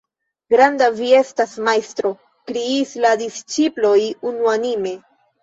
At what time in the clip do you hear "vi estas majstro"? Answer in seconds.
0.99-2.13